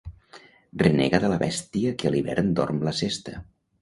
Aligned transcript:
Renega 0.83 1.19
de 1.25 1.29
la 1.33 1.37
bèstia 1.43 1.93
que 1.99 2.09
a 2.11 2.13
l'hivern 2.17 2.51
dorm 2.61 2.85
la 2.89 2.95
sesta. 3.03 3.37